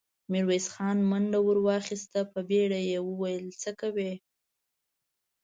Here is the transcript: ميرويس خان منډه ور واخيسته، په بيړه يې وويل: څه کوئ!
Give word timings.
ميرويس 0.31 0.65
خان 0.73 0.97
منډه 1.09 1.39
ور 1.45 1.57
واخيسته، 1.67 2.19
په 2.31 2.39
بيړه 2.49 2.79
يې 2.89 2.97
وويل: 3.03 3.45
څه 3.61 3.69
کوئ! 3.79 4.13